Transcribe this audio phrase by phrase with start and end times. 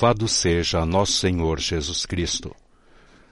[0.00, 2.54] Louvado seja nosso Senhor Jesus Cristo.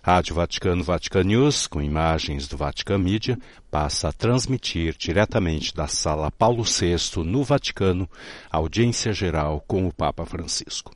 [0.02, 3.38] Rádio Vaticano Vatican News, com imagens do Vatican Media,
[3.70, 8.10] passa a transmitir diretamente da Sala Paulo VI, no Vaticano,
[8.50, 10.92] audiência geral com o Papa Francisco.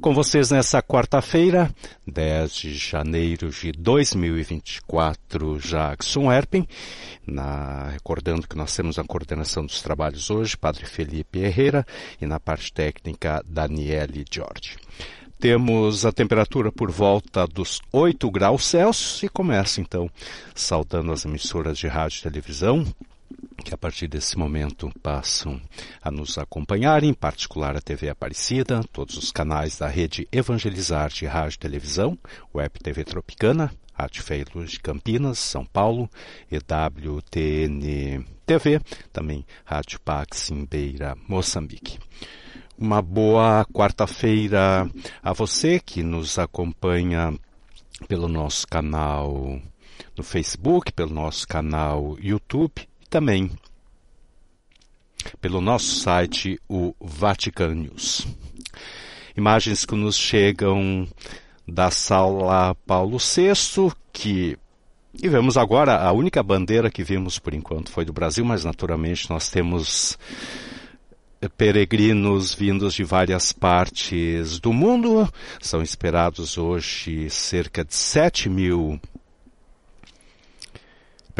[0.00, 1.70] Com vocês nessa quarta-feira,
[2.06, 6.66] 10 de janeiro de 2024, Jackson Erpen,
[7.26, 11.86] na, recordando que nós temos a coordenação dos trabalhos hoje, Padre Felipe Herrera,
[12.18, 14.78] e na parte técnica, Daniele Jorge.
[15.38, 20.10] Temos a temperatura por volta dos 8 graus Celsius e começa então
[20.54, 22.86] saudando as emissoras de rádio e televisão
[23.62, 25.60] que a partir desse momento passam
[26.02, 31.26] a nos acompanhar, em particular a TV Aparecida, todos os canais da rede Evangelizar de
[31.26, 32.18] Rádio e Televisão,
[32.54, 36.08] Web TV Tropicana, Rádio Luz de Campinas, São Paulo,
[36.50, 38.80] EWTN TV,
[39.12, 41.98] também Rádio Pax em Beira, Moçambique.
[42.78, 44.90] Uma boa quarta-feira
[45.22, 47.34] a você que nos acompanha
[48.08, 49.60] pelo nosso canal
[50.16, 53.50] no Facebook, pelo nosso canal YouTube também
[55.40, 58.26] pelo nosso site, o Vatican News.
[59.36, 61.06] Imagens que nos chegam
[61.66, 64.58] da sala Paulo VI, que
[65.22, 69.28] e vemos agora a única bandeira que vimos por enquanto foi do Brasil, mas naturalmente
[69.28, 70.16] nós temos
[71.56, 75.28] peregrinos vindos de várias partes do mundo.
[75.60, 79.00] São esperados hoje cerca de 7 mil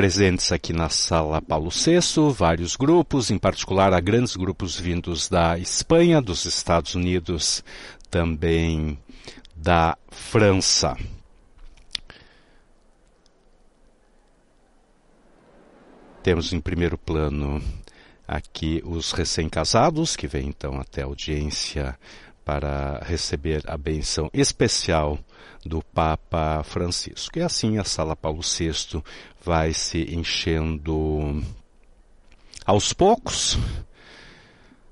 [0.01, 5.59] presentes aqui na sala Paulo VI, vários grupos, em particular há grandes grupos vindos da
[5.59, 7.63] Espanha, dos Estados Unidos,
[8.11, 8.99] também
[9.55, 10.97] da França.
[16.23, 17.63] Temos em primeiro plano
[18.27, 21.95] aqui os recém-casados, que vêm então até a audiência
[22.43, 25.19] para receber a benção especial
[25.65, 27.39] do Papa Francisco.
[27.39, 29.03] E assim a Sala Paulo VI
[29.43, 31.43] vai se enchendo
[32.65, 33.59] aos poucos.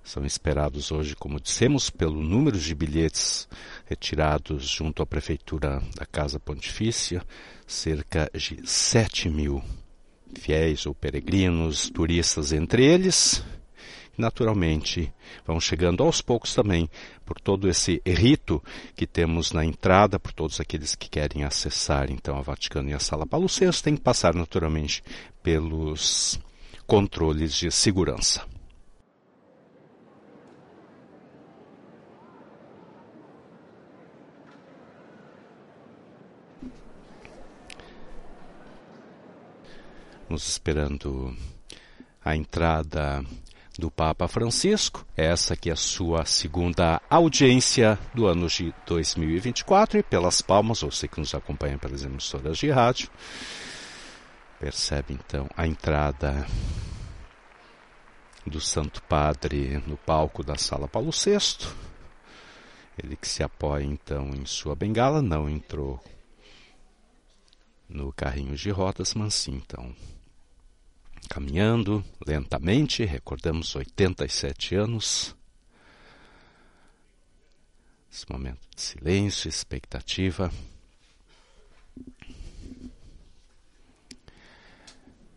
[0.02, 3.46] São esperados hoje, como dissemos, pelo número de bilhetes
[3.84, 7.22] retirados junto à Prefeitura da Casa Pontifícia,
[7.66, 9.62] cerca de 7 mil
[10.34, 13.42] fiéis ou peregrinos, turistas entre eles,
[14.18, 15.12] naturalmente
[15.46, 16.90] vão chegando aos poucos também
[17.24, 18.62] por todo esse rito
[18.96, 22.98] que temos na entrada, por todos aqueles que querem acessar então a Vaticano e a
[22.98, 25.02] Sala Paulo VI, tem que passar naturalmente
[25.42, 26.38] pelos
[26.86, 28.44] controles de segurança.
[40.28, 41.34] Nos esperando
[42.22, 43.24] a entrada
[43.78, 45.06] do Papa Francisco.
[45.16, 51.06] Essa que é a sua segunda audiência do ano de 2024 e pelas palmas, você
[51.06, 53.08] que nos acompanha pelas emissoras de rádio,
[54.58, 56.44] percebe então a entrada
[58.44, 61.68] do Santo Padre no palco da Sala Paulo VI.
[63.00, 66.02] Ele que se apoia então em sua bengala, não entrou
[67.88, 69.94] no carrinho de rodas, mas sim então
[71.28, 75.34] caminhando lentamente, recordamos 87 anos.
[78.10, 80.52] Esse momento de silêncio, expectativa.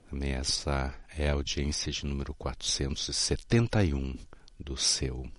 [0.09, 4.18] Também essa é a audiência de número 471
[4.60, 5.30] do seu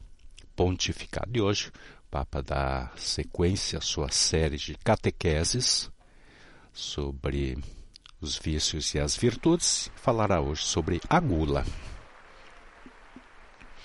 [0.56, 1.30] pontificado.
[1.36, 5.90] E hoje, o Papa dá sequência à sua série de catequeses
[6.72, 7.58] sobre
[8.22, 11.64] os vícios e as virtudes, falará hoje sobre a gula.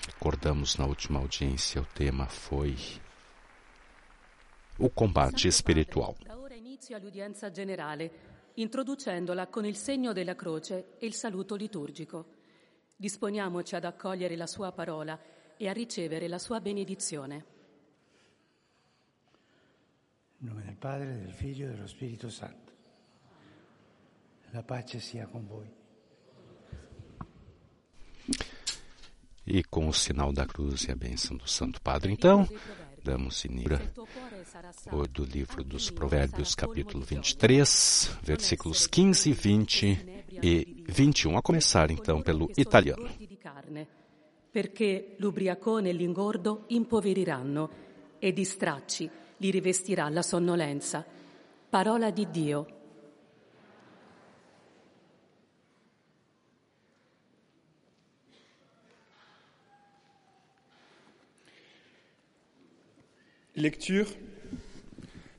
[0.05, 2.75] Recordamos na última audiência, o tema foi
[4.77, 6.15] o combate espiritual.
[6.29, 12.35] Ora inizio all'udienza generale, introducendola con il segno della croce e il saluto liturgico.
[12.95, 15.19] Disponiamoci ad accogliere la sua parola
[15.57, 17.45] e a ricevere la sua benedizione.
[20.39, 22.66] In nome del Padre, del Figlio e dello Spirito Santo.
[24.57, 25.67] La pace sia com voi.
[29.45, 32.49] E com o sinal da cruz e a bênção do Santo Padre, então,
[33.03, 33.79] damos início
[35.11, 41.37] do livro dos Provérbios, capítulo 23, versículos 15, 20 e 21.
[41.37, 43.11] A começar, então, pelo italiano.
[44.51, 47.69] Perché l'ubriacone e l'ingordo impoveriranno
[48.17, 49.07] e di stracci
[49.37, 51.05] li rivestirà la sonnolenza.
[51.69, 52.76] Parola di Dio.
[63.57, 64.05] Lecture.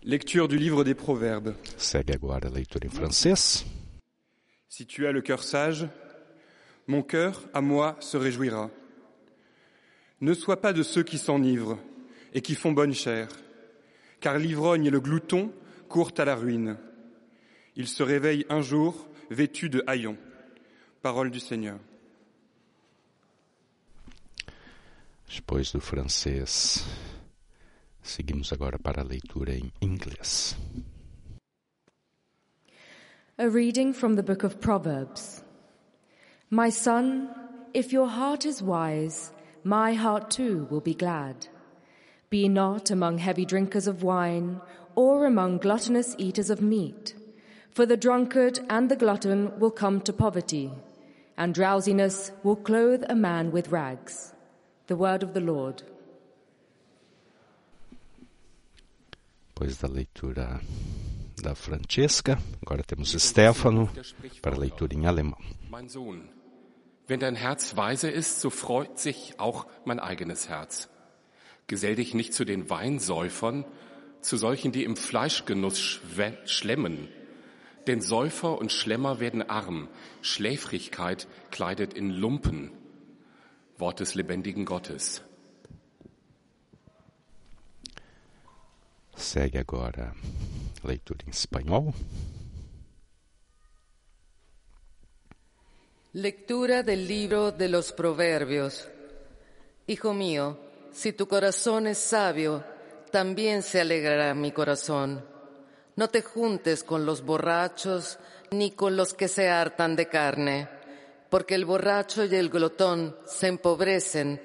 [0.02, 1.54] Lecture du livre des Proverbes.
[1.76, 3.64] Segue agora a leitura em francês.
[4.68, 5.86] Si tu as le cœur sage,
[6.88, 8.72] mon cœur à moi se réjouira.
[10.20, 11.78] Ne sois pas de ceux qui s'enivrent
[12.34, 13.28] et qui font bonne chère,
[14.18, 15.52] car l'ivrogne et le glouton
[15.88, 16.76] courent à la ruine.
[17.76, 20.18] Ils se réveillent un jour vêtus de haillons.
[21.02, 21.78] Parole du Seigneur.
[25.28, 26.82] Depois do francês,
[28.08, 30.56] seguimos agora para a leitura em inglês.
[33.36, 35.44] A reading from the book of Proverbs.
[36.50, 37.28] My son,
[37.74, 39.30] if your heart is wise,
[39.62, 41.46] my heart too will be glad.
[42.30, 44.60] Be not among heavy drinkers of wine,
[44.94, 47.14] or among gluttonous eaters of meat,
[47.70, 50.72] for the drunkard and the glutton will come to poverty,
[51.36, 54.32] and drowsiness will clothe a man with rags.
[54.88, 55.82] The word of the Lord.
[59.58, 60.60] Depois da leitura
[61.42, 63.90] da Francesca, agora temos Stefano
[64.40, 65.36] para a leitura em alemão.
[65.68, 66.28] Mein Sohn,
[67.08, 70.88] wenn dein Herz weise ist, so freut sich auch mein eigenes Herz.
[71.66, 73.64] Gesell dich nicht zu den Weinsäufern,
[74.20, 75.98] zu solchen, die im Fleischgenuss
[76.44, 77.08] schlemmen.
[77.88, 79.88] Denn Säufer und Schlemmer werden arm,
[80.22, 82.70] Schläfrigkeit kleidet in Lumpen.
[83.76, 85.24] Wort des lebendigen Gottes.
[89.18, 90.14] Segue agora
[90.82, 91.92] a leitura em espanhol.
[96.14, 98.88] Lectura del libro de los Proverbios.
[99.88, 100.56] Hijo mío,
[100.92, 102.64] si tu corazón es sabio,
[103.10, 105.24] también se alegrará mi corazón.
[105.96, 108.18] No te juntes con los borrachos
[108.52, 110.68] ni con los que se hartan de carne,
[111.28, 114.40] porque el borracho y el glotón se empobrecen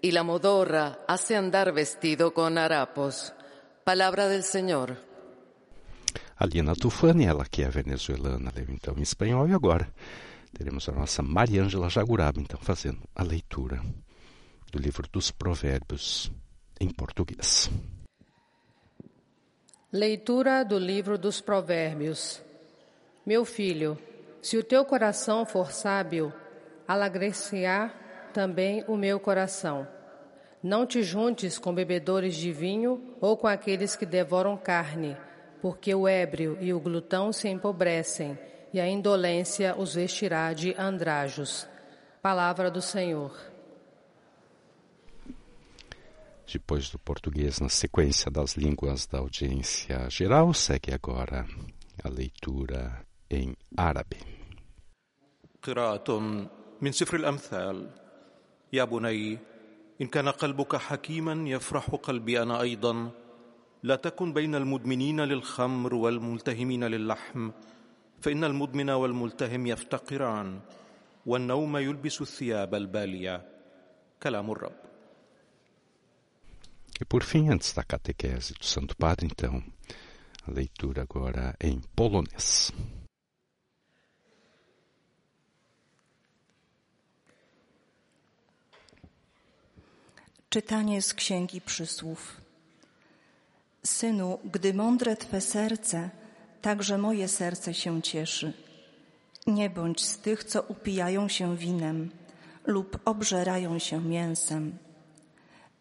[0.00, 3.34] y la modorra hace andar vestido con harapos.
[3.84, 4.96] Palabra del Señor.
[6.36, 9.48] A Lina Tufani, ela que é venezuelana, leu então em espanhol.
[9.48, 9.88] E agora
[10.56, 13.82] teremos a nossa Mariângela Jaguraba, então, fazendo a leitura
[14.70, 16.30] do livro dos Provérbios
[16.80, 17.70] em português.
[19.92, 22.40] Leitura do livro dos Provérbios.
[23.26, 23.98] Meu filho,
[24.40, 26.32] se o teu coração for sábio,
[26.86, 27.92] alegrar-se-á
[28.32, 29.86] também o meu coração.
[30.61, 35.15] Não te juntes com bebedores de vinho ou com aqueles que devoram carne,
[35.61, 38.37] porque o ébrio e o glutão se empobrecem,
[38.73, 41.67] e a indolência os vestirá de andrajos.
[42.21, 43.33] Palavra do Senhor.
[46.51, 51.45] Depois do português, na sequência das línguas da audiência geral, segue agora
[52.03, 54.17] a leitura em árabe.
[55.61, 56.19] قراءة
[56.81, 57.89] من سفر الأمثال
[58.73, 59.39] يا بني
[60.02, 63.10] إن كان قلبك حكيما يفرح قلبي أنا أيضا.
[63.82, 67.50] لا تكن بين المدمنين للخمر والملتهمين للحم
[68.20, 70.60] فإن المدمن والملتهم يفتقران
[71.26, 73.48] والنوم يلبس الثياب البالية.
[74.22, 74.72] كلام الرب.
[77.00, 79.62] E por fim, antes da catequese do Santo Padre, então,
[80.46, 82.72] a leitura agora em polonês.
[90.52, 92.40] Czytanie z Księgi Przysłów.
[93.84, 96.10] Synu, gdy mądre Twe serce,
[96.62, 98.52] także moje serce się cieszy.
[99.46, 102.10] Nie bądź z tych, co upijają się winem
[102.66, 104.78] lub obżerają się mięsem,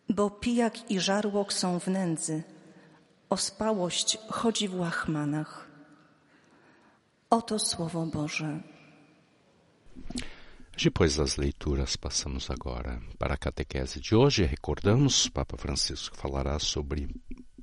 [0.10, 2.44] bo pijak i żarłok są w nędzy,
[3.30, 5.68] ospałość chodzi w łachmanach.
[7.30, 8.60] Oto Słowo Boże.
[10.78, 14.44] Depois das leituras, passamos agora para a catequese de hoje.
[14.44, 17.08] Recordamos, Papa Francisco falará sobre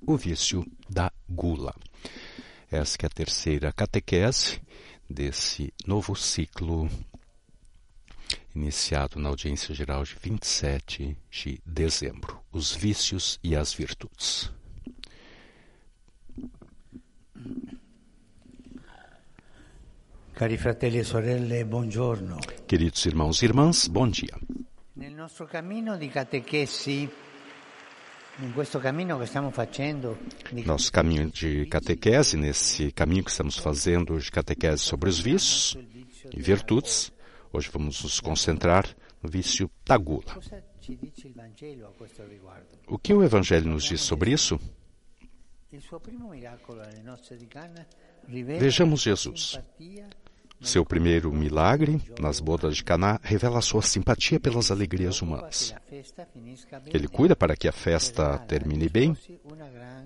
[0.06, 1.74] o vício da gula.
[2.70, 4.60] Essa é a terceira catequese
[5.08, 6.88] desse novo ciclo
[8.54, 14.52] iniciado na audiência geral de 27 de dezembro, os vícios e as virtudes.
[20.38, 22.38] Cari fratelli e sorelle, buongiorno.
[22.64, 24.38] Queridos irmãos e irmãs, bom dia.
[24.92, 27.10] Nel nostro cammino di catechesi,
[28.36, 30.16] in questo cammino che stiamo facendo,
[30.52, 35.76] di Nosso caminho de catequese, nesse caminho que estamos fazendo de catequese sobre os vícios
[36.32, 37.12] e virtudes,
[37.50, 38.86] hoje vamos nos concentrar
[39.20, 40.38] no vício da gula.
[42.86, 44.56] O que o Evangelho nos diz sobre isso?
[48.28, 49.58] Vejamos Jesus.
[50.60, 55.74] Seu primeiro milagre, nas bodas de Caná, revela sua simpatia pelas alegrias humanas.
[56.86, 59.16] Ele cuida para que a festa termine bem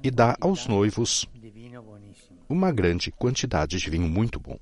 [0.02, 1.26] e dá aos noivos
[2.48, 4.58] uma grande quantidade de vinho muito bom.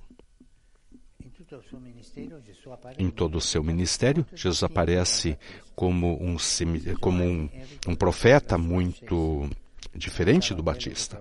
[2.96, 5.36] Em todo o seu ministério, Jesus aparece
[5.74, 6.36] como um,
[7.00, 7.50] como um,
[7.88, 9.50] um profeta muito
[9.94, 11.20] diferente do Batista.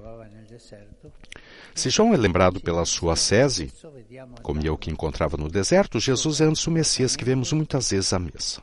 [1.80, 3.72] Se João é lembrado pela sua sese,
[4.44, 8.12] comia o que encontrava no deserto, Jesus é antes o Messias que vemos muitas vezes
[8.12, 8.62] à mesa.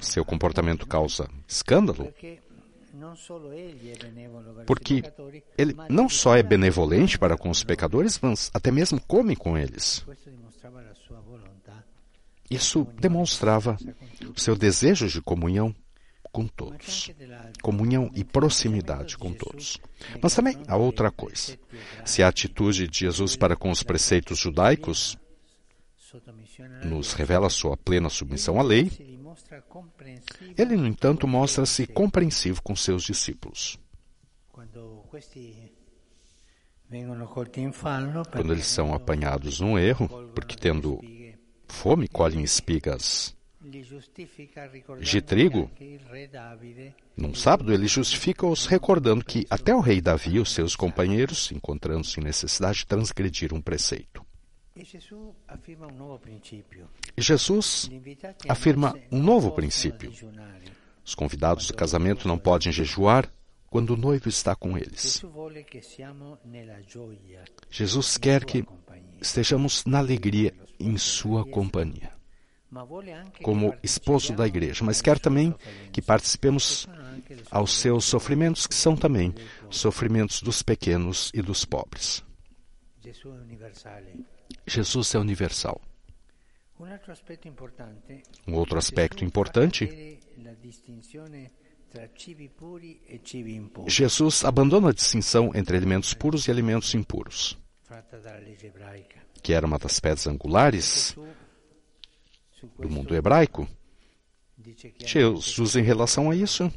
[0.00, 2.12] Seu comportamento causa escândalo
[4.66, 5.04] porque
[5.56, 10.04] ele não só é benevolente para com os pecadores, mas até mesmo come com eles.
[12.50, 13.76] Isso demonstrava
[14.34, 15.72] o seu desejo de comunhão
[16.36, 17.10] com todos.
[17.62, 19.78] Comunhão e proximidade com todos.
[20.22, 21.58] Mas também há outra coisa.
[22.04, 25.16] Se a atitude de Jesus para com os preceitos judaicos
[26.84, 28.90] nos revela sua plena submissão à lei,
[30.58, 33.78] ele, no entanto, mostra-se compreensivo com seus discípulos.
[38.30, 41.00] Quando eles são apanhados num erro, porque tendo
[41.66, 43.35] fome colhem espigas
[45.00, 45.70] de trigo,
[47.16, 52.20] num sábado ele justifica-os recordando que até o rei Davi e os seus companheiros, encontrando-se
[52.20, 54.24] em necessidade, transgrediram um preceito.
[57.16, 57.90] E Jesus
[58.48, 60.12] afirma um novo princípio.
[61.04, 63.30] Os convidados do casamento não podem jejuar
[63.70, 65.22] quando o noivo está com eles.
[67.70, 68.64] Jesus quer que
[69.20, 72.12] estejamos na alegria em sua companhia,
[73.42, 75.54] como esposo da igreja, mas quer também
[75.92, 76.86] que participemos
[77.50, 79.34] aos seus sofrimentos, que são também
[79.70, 82.24] sofrimentos dos pequenos e dos pobres.
[84.66, 85.80] Jesus é universal.
[88.46, 90.18] Um outro aspecto importante.
[93.86, 97.56] Jesus abandona a distinção entre alimentos puros e alimentos impuros,
[99.42, 101.16] que era uma das pedras angulares
[102.78, 103.68] do mundo hebraico.
[105.04, 106.72] Jesus, em relação a isso,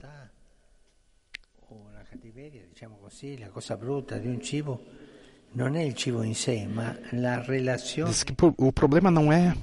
[8.08, 9.54] Diz que o problema não é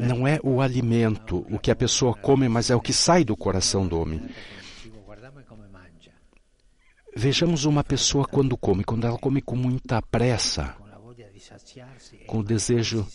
[0.00, 3.36] não é o alimento, o que a pessoa come, mas é o que sai do
[3.36, 4.22] coração do homem.
[7.14, 10.76] Vejamos uma pessoa quando come, quando ela come com muita pressa,
[12.26, 13.06] com o desejo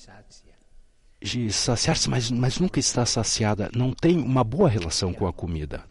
[1.21, 5.83] de saciar-se, mas, mas nunca está saciada, não tem uma boa relação com a comida.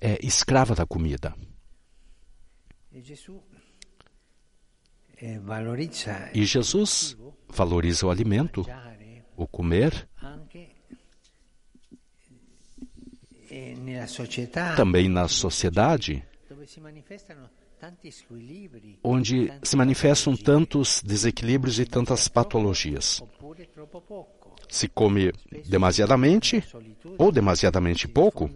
[0.00, 1.34] É escrava da comida.
[6.34, 7.16] E Jesus
[7.48, 8.66] valoriza o alimento,
[9.36, 10.08] o comer,
[14.76, 16.24] também na sociedade,
[19.02, 23.22] onde se manifestam tantos desequilíbrios e tantas patologias.
[24.68, 25.32] Se come
[25.68, 26.64] demasiadamente
[27.18, 28.50] ou demasiadamente pouco,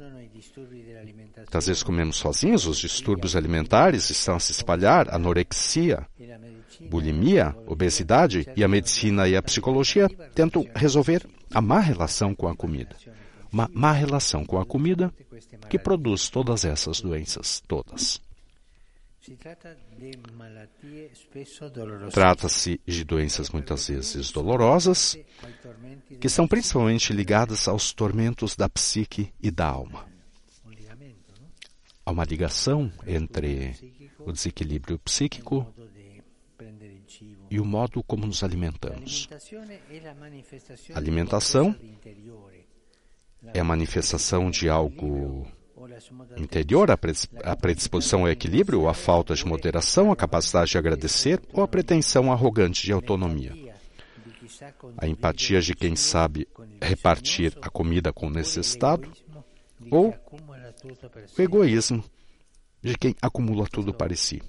[1.47, 6.07] Muitas vezes comemos sozinhos, os distúrbios alimentares estão a se espalhar, anorexia,
[6.91, 12.57] bulimia, obesidade, e a medicina e a psicologia tentam resolver a má relação com a
[12.57, 12.97] comida.
[13.53, 15.13] Uma má relação com a comida
[15.71, 18.21] que produz todas essas doenças, todas.
[22.13, 25.19] Trata-se de doenças muitas vezes dolorosas,
[26.21, 30.07] que são principalmente ligadas aos tormentos da psique e da alma.
[32.05, 33.75] Há uma ligação entre
[34.21, 35.67] o desequilíbrio psíquico
[37.51, 39.29] e o modo como nos alimentamos.
[40.95, 41.75] A alimentação
[43.55, 45.47] é a manifestação de algo
[46.37, 51.69] interior, a predisposição ao equilíbrio, a falta de moderação, a capacidade de agradecer ou a
[51.69, 53.75] pretensão arrogante de autonomia.
[54.97, 56.49] A empatia de quem sabe
[56.81, 59.11] repartir a comida com o necessitado
[59.91, 60.15] ou
[61.37, 62.03] o egoísmo
[62.83, 64.41] de quem acumula tudo para si.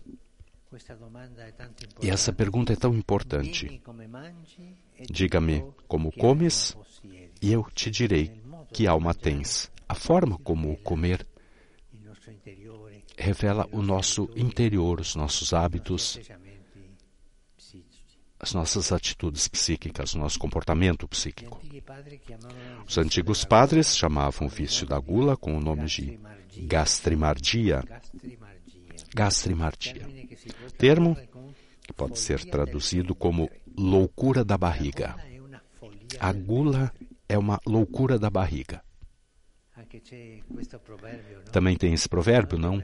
[2.01, 3.81] E essa pergunta é tão importante.
[5.10, 6.77] Diga-me como comes,
[7.41, 8.41] e eu te direi
[8.72, 9.72] que alma tens.
[9.89, 11.25] A forma como comer
[13.17, 16.20] revela o nosso interior, os nossos hábitos,
[18.39, 21.60] as nossas atitudes psíquicas, o nosso comportamento psíquico.
[22.88, 26.20] Os antigos padres chamavam o vício da gula com o nome de
[26.67, 27.84] gastrimardia.
[29.15, 30.08] Gastrimardia.
[30.77, 31.17] Termo
[31.82, 35.15] que pode ser traduzido como loucura da barriga.
[36.20, 36.94] A gula
[37.27, 38.84] é uma loucura da barriga.
[41.51, 42.81] Também tem esse provérbio, não?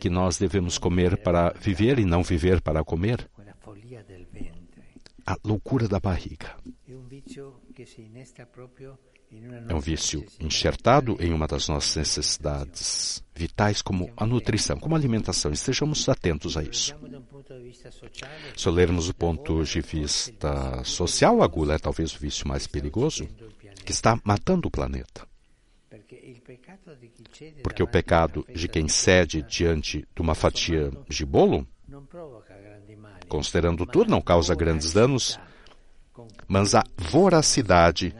[0.00, 3.28] Que nós devemos comer para viver e não viver para comer.
[5.26, 6.56] A loucura da barriga.
[9.68, 14.98] É um vício enxertado em uma das nossas necessidades vitais, como a nutrição, como a
[14.98, 15.52] alimentação.
[15.52, 16.94] Estejamos atentos a isso.
[18.56, 23.28] Se olharmos o ponto de vista social, a gula é talvez o vício mais perigoso,
[23.84, 25.27] que está matando o planeta.
[27.62, 31.66] Porque o pecado de quem cede diante de uma fatia de bolo,
[33.28, 35.38] considerando tudo, não causa grandes danos,
[36.46, 38.14] mas a voracidade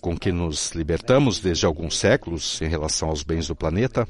[0.00, 4.06] com que nos libertamos desde alguns séculos em relação aos bens do planeta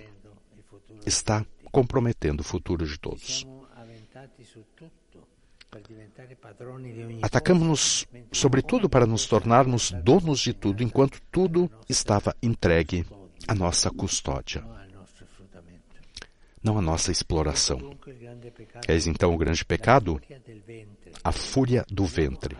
[1.06, 3.46] está comprometendo o futuro de todos.
[7.22, 13.06] Atacamos-nos, sobretudo, para nos tornarmos donos de tudo, enquanto tudo estava entregue
[13.46, 14.64] à nossa custódia,
[16.62, 17.96] não à nossa exploração.
[18.88, 20.20] Eis então o grande pecado?
[21.22, 22.56] A fúria do ventre.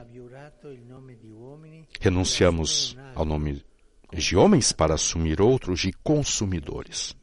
[2.01, 3.65] Renunciamos ao nome
[4.13, 7.17] de homens para assumir outros de consumidores.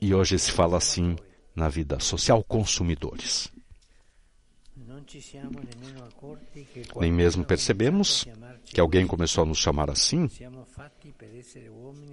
[0.00, 1.16] E hoje se fala assim
[1.54, 3.50] na vida social, consumidores.
[6.98, 8.26] Nem mesmo percebemos
[8.64, 10.28] que alguém começou a nos chamar assim.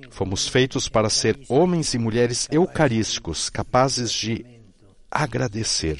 [0.09, 4.45] Fomos feitos para ser homens e mulheres eucarísticos, capazes de
[5.09, 5.99] agradecer,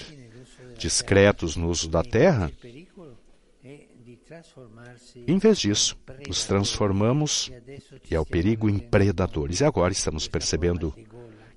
[0.78, 2.52] discretos no uso da terra.
[5.28, 7.52] Em vez disso, nos transformamos,
[8.10, 9.60] e é o perigo, em predadores.
[9.60, 10.94] E agora estamos percebendo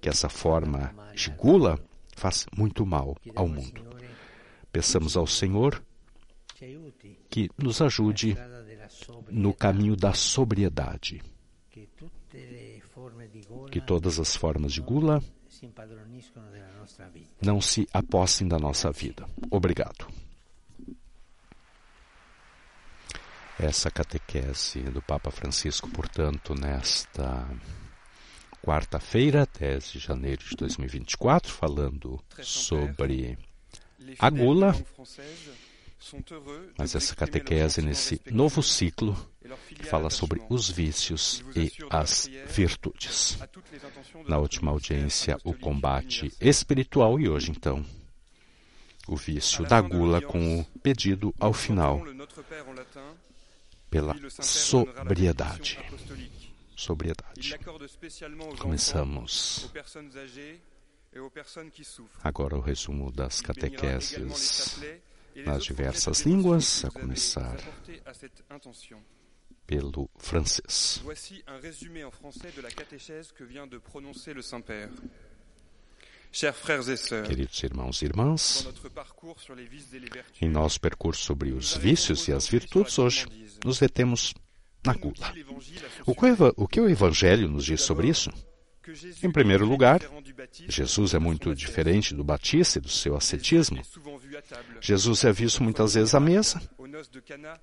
[0.00, 1.78] que essa forma de gula
[2.14, 3.95] faz muito mal ao mundo.
[4.76, 5.82] Peçamos ao Senhor
[7.30, 8.36] que nos ajude
[9.30, 11.22] no caminho da sobriedade.
[13.70, 15.24] Que todas as formas de gula
[17.40, 19.26] não se apossem da nossa vida.
[19.50, 20.06] Obrigado.
[23.58, 27.48] Essa catequese do Papa Francisco, portanto, nesta
[28.62, 33.38] quarta-feira, 10 de janeiro de 2024, falando sobre
[34.18, 34.74] a gula,
[36.78, 39.16] mas essa catequese nesse novo ciclo
[39.68, 43.38] que fala sobre os vícios e as virtudes.
[44.26, 47.84] Na última audiência, o combate espiritual e hoje, então,
[49.06, 52.02] o vício da gula com o pedido ao final
[53.88, 55.78] pela sobriedade.
[56.76, 57.58] Sobriedade.
[58.58, 59.70] Começamos
[62.22, 64.80] Agora o resumo das catequeses
[65.44, 67.56] nas diversas línguas, a começar
[69.66, 71.00] pelo francês.
[71.02, 74.90] Voici un résumé en français de la catéchèse que vient de prononcer le Saint-Père.
[77.26, 78.68] Queridos irmãos e irmãs,
[80.40, 83.26] em nosso percurso sobre os vícios e as virtudes, hoje
[83.64, 84.34] nos detemos
[84.84, 85.32] na gula.
[86.56, 88.30] O que o Evangelho nos diz sobre isso?
[89.22, 90.00] Em primeiro lugar,
[90.68, 93.82] Jesus é muito diferente do Batista e do seu ascetismo.
[94.80, 96.60] Jesus é visto muitas vezes à mesa.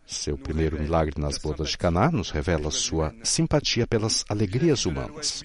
[0.06, 5.44] Seu primeiro milagre nas bodas de Caná nos revela sua simpatia pelas alegrias humanas.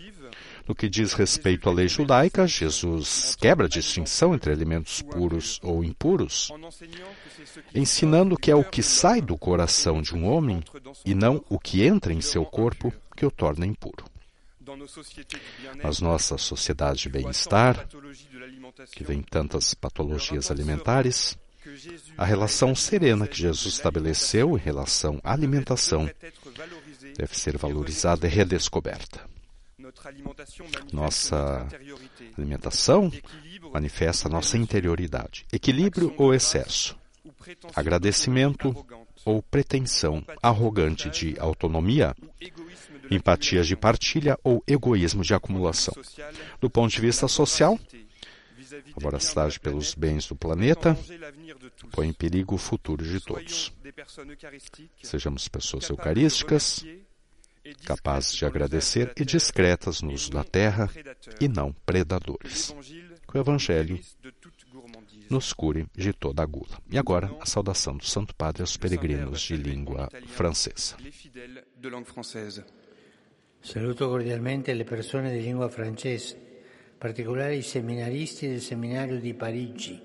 [0.66, 5.82] No que diz respeito à lei judaica, Jesus quebra a distinção entre alimentos puros ou
[5.82, 6.52] impuros,
[7.74, 10.62] ensinando que é o que sai do coração de um homem
[11.06, 14.04] e não o que entra em seu corpo que o torna impuro.
[15.82, 17.86] As nossas sociedades de bem-estar,
[18.92, 21.38] que vem tantas patologias alimentares,
[22.16, 26.10] a relação serena que Jesus estabeleceu em relação à alimentação
[27.16, 29.28] deve ser valorizada e redescoberta.
[30.92, 31.66] Nossa
[32.36, 33.10] alimentação
[33.72, 36.98] manifesta nossa interioridade, equilíbrio ou excesso,
[37.74, 38.74] agradecimento
[39.24, 42.14] ou pretensão arrogante de autonomia
[43.10, 45.94] empatias de partilha ou egoísmo de acumulação.
[46.60, 47.78] Do ponto de vista social,
[48.96, 50.96] a voracidade pelos bens do planeta
[51.92, 53.72] põe em perigo o futuro de todos.
[55.02, 56.84] Sejamos pessoas eucarísticas,
[57.84, 60.90] capazes de agradecer e discretas no uso da terra
[61.40, 62.74] e não predadores.
[63.30, 64.00] Que o Evangelho
[65.30, 66.80] nos cure de toda a gula.
[66.90, 70.96] E agora, a saudação do Santo Padre aos peregrinos de língua francesa.
[73.60, 80.00] Saluto cordialmente le persone di lingua francese, in particolare i seminaristi del seminario di Parigi,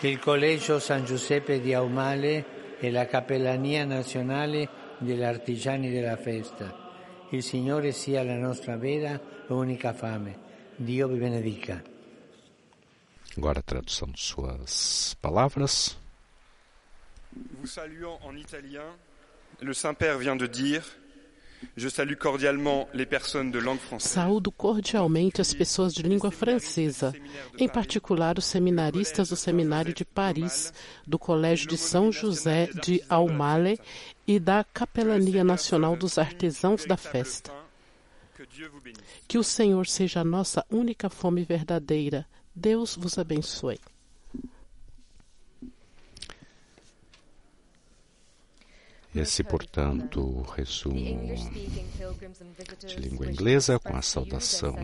[0.00, 4.68] il collegio San Giuseppe di Aumale e la Cappellania Nazionale
[4.98, 6.86] degli Artigiani della Festa.
[7.30, 10.46] Il Signore sia la nostra vera e unica fame.
[10.76, 11.82] Dio vi benedica.
[13.36, 15.98] Agora a tradução de suas palavras.
[17.32, 18.96] Vous saluant en italien,
[19.60, 20.84] le Saint-Père vient de dire
[21.76, 24.12] Je salue cordialement les personnes de langue française.
[24.12, 27.12] Saúdo cordialmente as pessoas de língua francesa,
[27.58, 30.72] em particular os seminaristas do Seminário de Paris,
[31.06, 33.80] do Colégio de São José de Aumale
[34.26, 37.52] e da Capelania Nacional dos Artesãos da Festa.
[39.26, 42.24] Que o Senhor seja a nossa única fome verdadeira.
[42.54, 43.80] Deus vos abençoe.
[49.14, 51.34] Esse, portanto, resumo
[52.86, 54.74] de língua inglesa com a saudação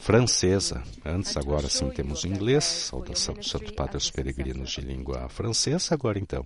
[0.00, 0.82] francesa.
[1.04, 5.94] Antes, agora sim temos inglês, saudação do Santo Padre aos peregrinos de língua francesa.
[5.94, 6.44] Agora então,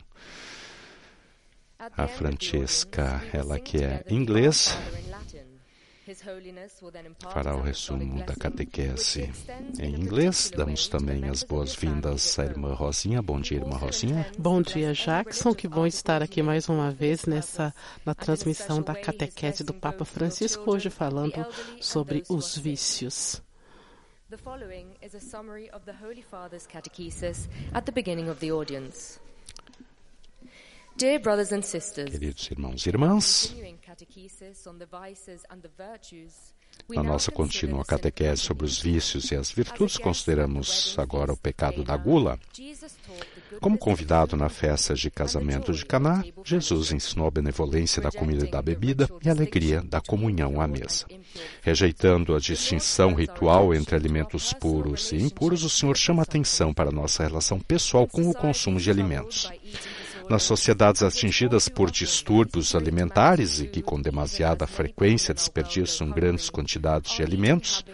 [1.79, 4.77] a Francesca, ela que é inglês,
[7.21, 9.33] fará o resumo da catequese
[9.81, 10.51] em inglês.
[10.55, 13.21] Damos também as boas-vindas à irmã Rosinha.
[13.21, 14.31] Bom dia, irmã Rosinha.
[14.39, 15.53] Bom dia, Jackson.
[15.53, 20.71] Que bom estar aqui mais uma vez nessa na transmissão da catequese do Papa Francisco,
[20.71, 21.45] hoje falando
[21.81, 23.43] sobre os vícios.
[24.29, 28.53] The following is a summary of the Holy Father's catechesis at the beginning of the
[28.53, 29.21] audience.
[30.99, 33.55] Dear brothers and sisters, Queridos irmãos e irmãs,
[36.89, 41.95] na nossa contínua catequese sobre os vícios e as virtudes, consideramos agora o pecado da
[41.99, 42.39] gula.
[43.61, 48.51] Como convidado na festa de casamento de Caná, Jesus ensinou a benevolência da comida e
[48.51, 51.05] da bebida e a alegria da comunhão à mesa.
[51.61, 56.93] Rejeitando a distinção ritual entre alimentos puros e impuros, o Senhor chama atenção para a
[56.93, 59.51] nossa relação pessoal com o consumo de alimentos.
[60.29, 67.23] Nas sociedades atingidas por distúrbios alimentares e que com demasiada frequência desperdiçam grandes quantidades de
[67.23, 67.85] alimentos,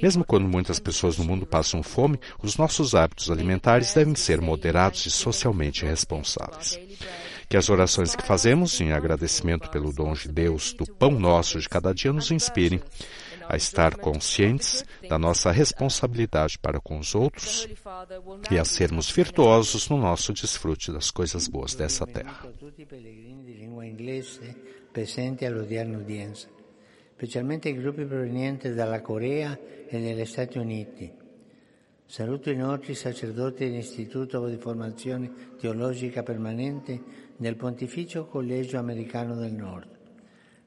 [0.00, 5.04] mesmo quando muitas pessoas no mundo passam fome, os nossos hábitos alimentares devem ser moderados
[5.04, 6.78] e socialmente responsáveis.
[7.48, 11.68] Que as orações que fazemos em agradecimento pelo dom de Deus do pão nosso de
[11.68, 12.80] cada dia nos inspirem
[13.48, 17.66] a estar conscientes da nossa responsabilidade para com os outros
[18.50, 22.46] e a sermos virtuosos no nosso desfrute das coisas boas dessa terra.
[27.18, 29.58] specialmente i gruppi provenienti dalla Corea
[29.88, 31.12] e dagli Stati Uniti.
[32.06, 37.02] Saluto inoltre i sacerdoti dell'Istituto di Formazione Teologica Permanente
[37.36, 39.97] del Pontificio Collegio Americano del Nord.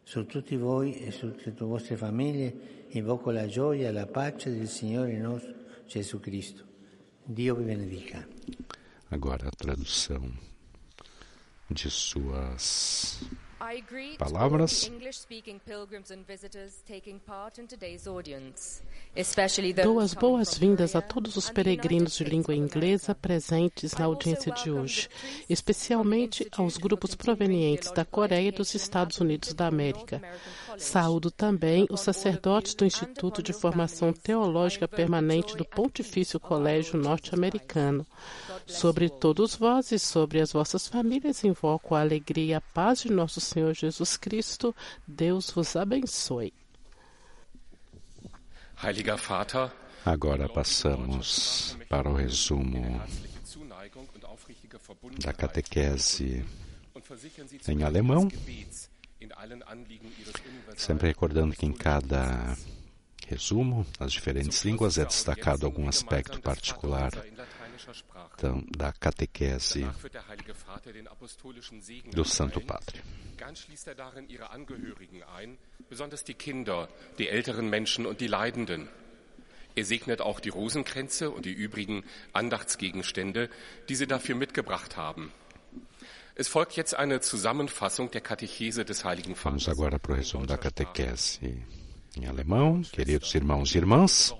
[0.04, 4.52] Su tutti voi e su tutte le vostre famiglie invoco la gioia e la pace
[4.52, 5.54] del Signore nostro
[5.88, 6.66] Gesù Cristo.
[7.24, 8.28] Dio vi benedica.
[9.10, 10.32] Agora a tradução
[11.70, 13.20] de suas
[14.18, 14.92] palavras.
[19.84, 25.10] Dou as boas-vindas a todos os peregrinos de língua inglesa presentes na audiência de hoje,
[25.50, 30.22] especialmente aos grupos provenientes da Coreia e dos Estados Unidos da América.
[30.82, 38.06] Saúdo também os sacerdotes do Instituto de Formação Teológica Permanente do Pontifício Colégio Norte-Americano.
[38.66, 43.12] Sobre todos vós e sobre as vossas famílias, invoco a alegria e a paz de
[43.12, 44.76] nosso Senhor Jesus Cristo.
[45.08, 46.54] Deus vos abençoe.
[48.84, 49.72] Heiliger Vater,
[50.04, 53.00] Agora passamos para o resumo
[55.24, 56.44] da catequese
[57.68, 58.28] em alemão,
[60.76, 62.56] sempre recordando que em cada
[63.28, 67.12] resumo, nas diferentes línguas, é destacado algum aspecto particular
[68.36, 69.88] então, da catequese
[72.12, 73.02] do Santo Padre.
[73.38, 75.58] Ganz schließt er darin ihre Angehörigen ein,
[75.90, 78.88] besonders die Kinder, die älteren Menschen und die Leidenden.
[79.74, 82.04] Er segnet auch die Rosenkränze und die übrigen
[82.34, 83.50] Andachtsgegenstände,
[83.90, 85.32] die sie dafür mitgebracht haben.
[86.36, 90.58] Es folgt jetzt eine Zusammenfassung der Katechese des Heiligen Vamos agora para o resumo da
[90.58, 91.62] catequese
[92.16, 92.82] em alemão.
[92.84, 94.34] Queridos irmãos e irmãs,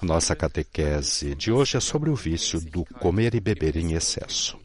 [0.00, 4.58] a nossa catequese de hoje é sobre o vício do comer e beber em excesso.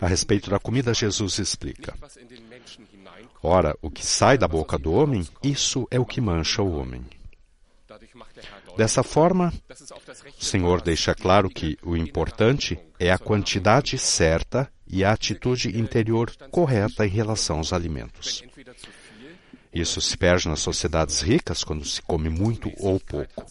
[0.00, 1.94] A respeito da comida, Jesus explica:
[3.42, 7.04] Ora, o que sai da boca do homem, isso é o que mancha o homem.
[8.76, 9.52] Dessa forma,
[10.40, 16.30] o Senhor deixa claro que o importante é a quantidade certa e a atitude interior
[16.50, 18.42] correta em relação aos alimentos.
[19.72, 23.44] Isso se perde nas sociedades ricas quando se come muito ou pouco.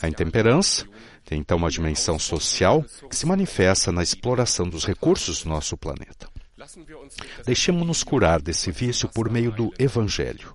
[0.00, 0.86] A intemperança
[1.24, 6.28] tem então uma dimensão social que se manifesta na exploração dos recursos do nosso planeta.
[7.44, 10.52] Deixemos-nos curar desse vício por meio do Evangelho.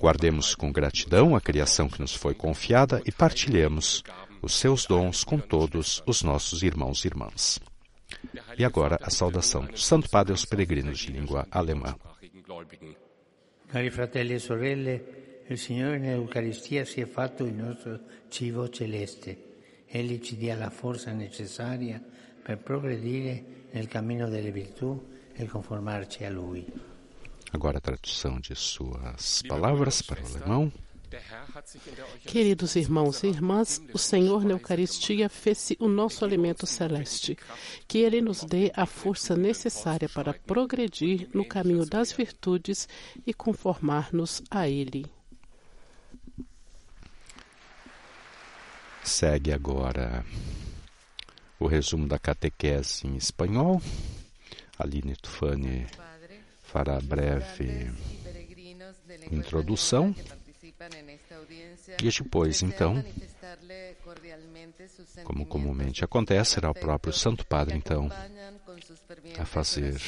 [0.00, 4.02] Guardemos com gratidão a criação que nos foi confiada e partilhemos
[4.42, 7.58] os seus dons com todos os nossos irmãos e irmãs.
[8.56, 11.96] E agora a saudação do Santo Padre aos peregrinos de língua alemã.
[13.68, 19.52] Cari fratelli e sorelle, il Signore nell'Eucaristia si è fatto il nostro cibo celeste.
[19.86, 22.02] Egli ci dia la forza necessaria
[22.42, 26.66] per progredire nel cammino delle virtù e conformarci a Lui.
[27.52, 30.72] Agora a tradução de suas palavras para o alemão.
[32.26, 37.36] Queridos irmãos e irmãs, o Senhor na Eucaristia fez-se o nosso alimento celeste.
[37.86, 42.88] Que Ele nos dê a força necessária para progredir no caminho das virtudes
[43.26, 45.06] e conformar-nos a Ele.
[49.02, 50.24] Segue agora
[51.60, 53.80] o resumo da catequese em espanhol.
[54.78, 55.86] Aline Tufani
[56.62, 57.92] fará breve
[59.30, 60.14] introdução.
[62.02, 63.02] E depois, então,
[65.24, 68.08] como comumente acontece, será o próprio Santo Padre, então,
[69.38, 70.00] a fazer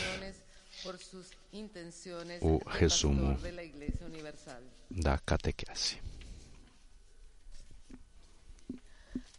[2.40, 3.38] o resumo
[4.90, 6.05] da catequese.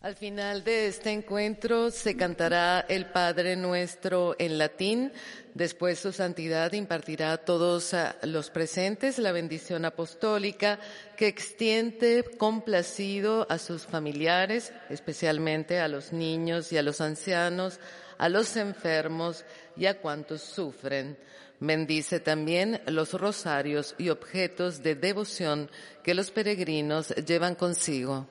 [0.08, 5.12] Al final de este encuentro se cantará el Padre Nuestro en latín.
[5.54, 7.94] Después su santidad impartirá a todos
[8.24, 10.80] los presentes la bendición apostólica
[11.18, 17.82] que extiende complacido a sus familiares, especialmente a los niños y a los ancianos,
[18.18, 19.44] a los enfermos
[19.76, 21.18] y a cuantos sufren.
[21.60, 25.70] Bendice también los rosarios y objetos de devoción
[26.02, 28.26] que los peregrinos llevan consigo.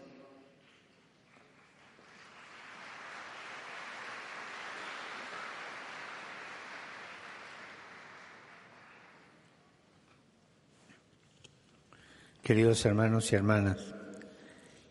[12.46, 13.92] Queridos hermanos y hermanas,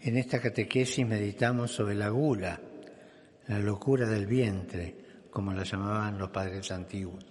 [0.01, 2.59] en esta catequesis meditamos sobre la gula,
[3.47, 4.93] la locura del vientre,
[5.29, 7.25] como la llamaban los padres antiguos.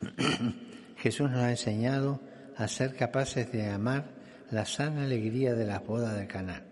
[0.96, 2.18] Jesús nos ha enseñado
[2.56, 4.06] a ser capaces de amar
[4.50, 6.62] la sana alegría de las bodas de Caná,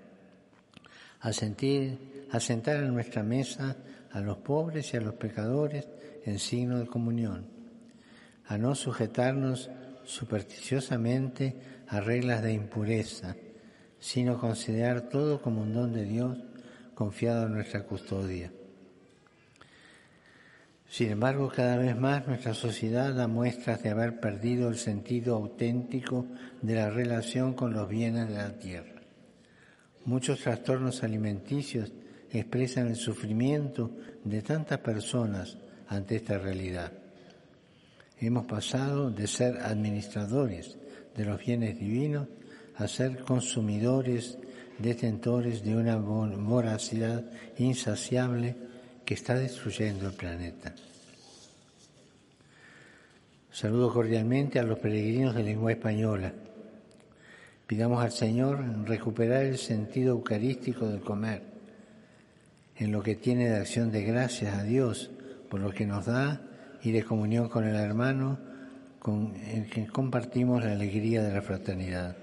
[1.20, 3.76] a a sentar en nuestra mesa
[4.10, 5.86] a los pobres y a los pecadores
[6.24, 7.46] en signo de comunión,
[8.46, 9.68] a no sujetarnos
[10.04, 13.34] supersticiosamente a reglas de impureza,
[13.98, 16.38] sino considerar todo como un don de Dios
[16.94, 18.52] confiado en nuestra custodia.
[20.88, 26.26] Sin embargo, cada vez más nuestra sociedad da muestras de haber perdido el sentido auténtico
[26.62, 29.02] de la relación con los bienes de la tierra.
[30.04, 31.92] Muchos trastornos alimenticios
[32.30, 33.90] expresan el sufrimiento
[34.24, 36.92] de tantas personas ante esta realidad.
[38.18, 40.76] Hemos pasado de ser administradores
[41.16, 42.28] de los bienes divinos
[42.76, 44.38] a ser consumidores,
[44.78, 47.24] detentores de una voracidad
[47.58, 48.56] insaciable
[49.04, 50.74] que está destruyendo el planeta.
[53.52, 56.32] Saludo cordialmente a los peregrinos de lengua española.
[57.66, 61.42] Pidamos al Señor recuperar el sentido eucarístico del comer,
[62.76, 65.10] en lo que tiene de acción de gracias a Dios
[65.50, 66.40] por lo que nos da
[66.82, 68.49] y de comunión con el hermano
[69.00, 72.16] con el que compartimos la alegría de la fraternidad.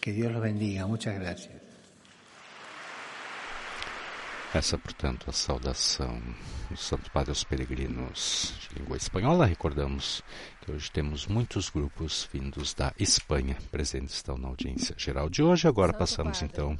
[0.00, 0.86] Que Dios los bendiga.
[0.86, 1.54] Muchas gracias.
[4.54, 6.18] Essa, portanto, a saudação
[6.70, 9.44] do Santo Padre aos peregrinos de língua espanhola.
[9.44, 10.22] Recordamos
[10.62, 15.68] que hoje temos muitos grupos vindos da Espanha presentes estão na audiência geral de hoje.
[15.68, 16.78] Agora passamos então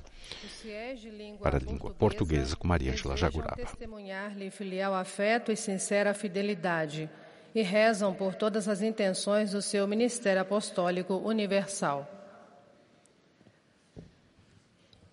[1.42, 3.57] para a língua portuguesa com Maria Angela Jaguraba.
[3.57, 7.11] testemunhar-lhe filial afeto e sincera fidelidade
[7.57, 12.07] e rezam por todas as intenções do seu ministério apostólico universal.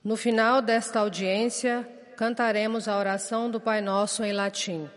[0.03, 4.89] No final desta audiência, cantaremos a oração do Pai Nosso em latim.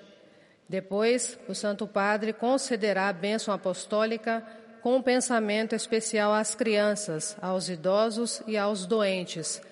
[0.68, 4.44] Depois, o Santo Padre concederá a bênção apostólica
[4.82, 9.62] com um pensamento especial às crianças, aos idosos e aos doentes.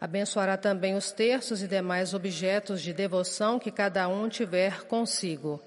[0.00, 5.62] Abençoará também os terços e demais objetos de devoção que cada um tiver consigo.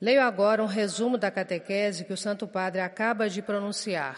[0.00, 4.16] Leio agora um resumo da catequese que o Santo Padre acaba de pronunciar.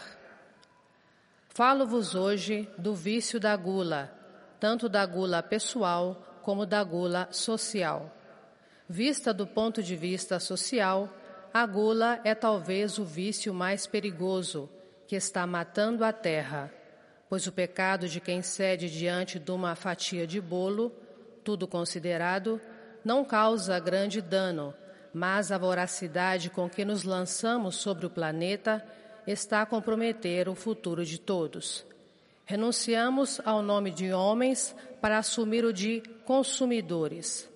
[1.49, 4.11] Falo-vos hoje do vício da gula,
[4.59, 8.15] tanto da gula pessoal como da gula social.
[8.87, 11.09] Vista do ponto de vista social,
[11.51, 14.69] a gula é talvez o vício mais perigoso,
[15.07, 16.71] que está matando a terra.
[17.27, 20.91] pois o pecado de quem cede diante de uma fatia de bolo,
[21.45, 22.59] tudo considerado,
[23.05, 24.73] não causa grande dano,
[25.13, 28.85] mas a voracidade com que nos lançamos sobre o planeta
[29.27, 31.85] está a comprometer o futuro de todos.
[32.45, 37.49] Renunciamos ao nome de homens para assumir o de consumidores.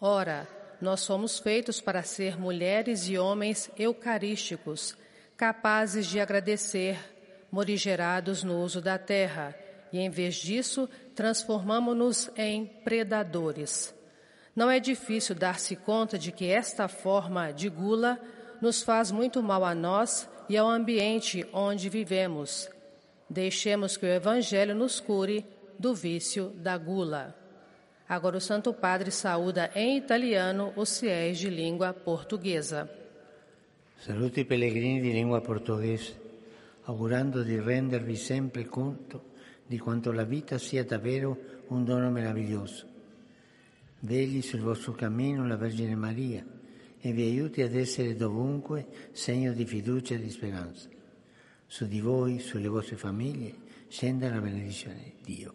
[0.00, 0.48] Ora,
[0.80, 4.96] nós somos feitos para ser mulheres e homens eucarísticos,
[5.36, 6.98] capazes de agradecer,
[7.50, 9.54] morigerados no uso da terra,
[9.92, 13.92] e em vez disso, transformamos-nos em predadores.
[14.54, 18.18] Não é difícil dar-se conta de que esta forma de gula
[18.60, 22.68] nos faz muito mal a nós e ao ambiente onde vivemos.
[23.28, 25.46] Deixemos que o Evangelho nos cure
[25.78, 27.34] do vício da gula.
[28.08, 32.90] Agora o Santo Padre saúda em italiano os fiéis de língua portuguesa.
[34.00, 36.16] Saluti i pellegrini di lingua portoghese,
[36.86, 39.22] augurando di rendervi sempre conto
[39.66, 41.36] di quanto la vita sia davvero
[41.68, 42.89] un dono meraviglioso.
[44.00, 46.44] Vegli sul vostro cammino la Vergine Maria
[46.98, 50.88] e vi aiuti ad essere dovunque segno di fiducia e di speranza.
[51.66, 53.54] Su di voi, sulle vostre famiglie,
[53.88, 55.54] scenda la benedizione di Dio.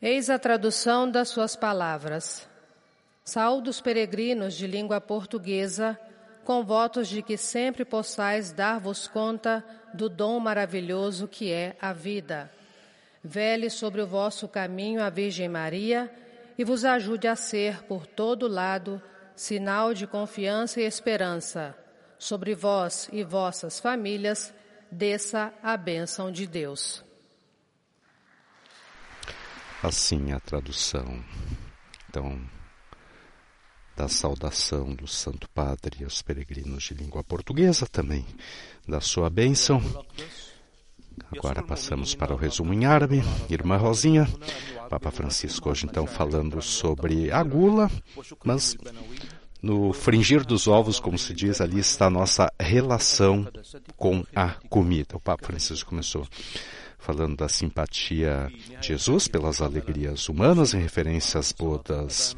[0.00, 2.48] Eis a tradução das suas palavras.
[3.22, 5.98] Saúdo os peregrinos de língua portuguesa,
[6.44, 12.50] com votos de que sempre possais dar-vos conta do dom maravilhoso que é a vida.
[13.22, 16.10] Vele sobre o vosso caminho a Virgem Maria
[16.56, 19.00] e vos ajude a ser, por todo lado,
[19.34, 21.76] sinal de confiança e esperança.
[22.18, 24.52] Sobre vós e vossas famílias,
[24.90, 27.04] desça a bênção de Deus.
[29.82, 31.24] Assim a tradução,
[32.08, 32.38] então,
[33.96, 38.26] da saudação do Santo Padre aos peregrinos de língua portuguesa, também
[38.86, 39.80] da sua bênção.
[41.36, 43.22] Agora passamos para o resumo em árabe.
[43.48, 44.28] Irmã Rosinha,
[44.88, 47.90] Papa Francisco hoje então falando sobre a gula,
[48.44, 48.76] mas
[49.62, 53.46] no fringir dos ovos, como se diz, ali está a nossa relação
[53.96, 55.16] com a comida.
[55.16, 56.26] O Papa Francisco começou
[56.98, 62.36] falando da simpatia de Jesus pelas alegrias humanas, em referência às bodas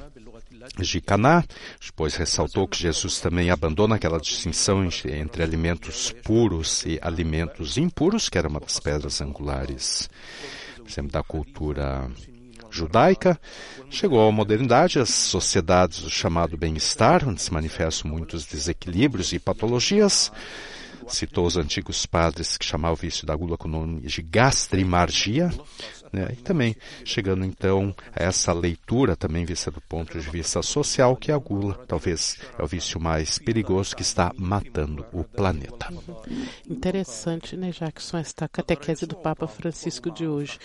[0.79, 1.44] de Caná,
[1.81, 8.38] depois ressaltou que Jesus também abandona aquela distinção entre alimentos puros e alimentos impuros, que
[8.38, 10.09] era uma das pedras angulares,
[10.87, 12.11] exemplo, da cultura
[12.70, 13.38] judaica.
[13.90, 20.33] Chegou à modernidade, as sociedades do chamado bem-estar, onde se manifestam muitos desequilíbrios e patologias.
[21.09, 25.51] Citou os antigos padres que chamavam o vício da gula com o nome de gastrimargia,
[26.12, 26.29] né?
[26.33, 31.33] E também chegando então a essa leitura também vista do ponto de vista social, que
[31.33, 35.88] a gula talvez é o vício mais perigoso que está matando o planeta.
[36.68, 40.59] Interessante, né, Jackson, esta catequese do Papa Francisco de hoje.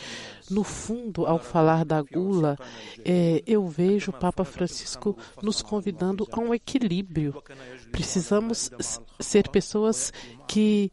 [0.49, 2.57] No fundo, ao falar da gula,
[3.03, 7.43] é, eu vejo o Papa Francisco nos convidando a um equilíbrio.
[7.91, 8.71] Precisamos
[9.19, 10.13] ser pessoas
[10.47, 10.91] que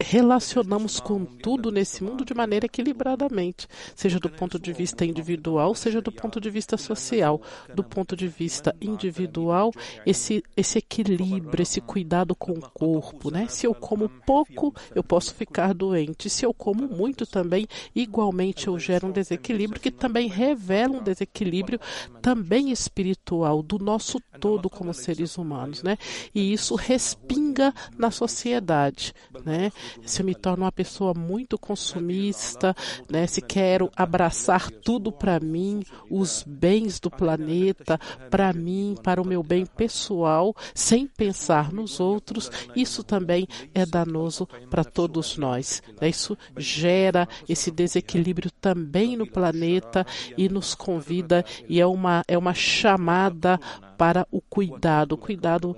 [0.00, 6.00] relacionamos com tudo nesse mundo de maneira equilibradamente, seja do ponto de vista individual, seja
[6.00, 7.40] do ponto de vista social.
[7.74, 9.72] Do ponto de vista individual,
[10.06, 13.46] esse, esse equilíbrio, esse cuidado com o corpo, né?
[13.48, 16.30] Se eu como pouco, eu posso ficar doente.
[16.30, 21.78] Se eu como muito também, igualmente eu gero um desequilíbrio que também revela um desequilíbrio
[22.22, 25.98] também espiritual do nosso todo como seres humanos, né?
[26.34, 29.12] E isso respinga na sociedade,
[29.44, 29.70] né?
[30.04, 32.74] Se eu me torno uma pessoa muito consumista,
[33.08, 37.98] né, se quero abraçar tudo para mim, os bens do planeta,
[38.30, 44.46] para mim, para o meu bem pessoal, sem pensar nos outros, isso também é danoso
[44.68, 45.82] para todos nós.
[46.00, 46.08] Né?
[46.08, 52.54] Isso gera esse desequilíbrio também no planeta e nos convida, e é uma, é uma
[52.54, 53.58] chamada
[53.96, 55.76] para o cuidado, cuidado